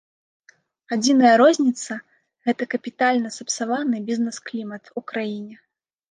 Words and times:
Адзіная 0.95 1.33
розніца, 1.41 1.97
гэта 2.49 2.63
капітальна 2.73 3.29
сапсаваны 3.35 4.01
бізнес-клімат 4.07 4.83
у 5.01 5.05
краіне. 5.13 5.55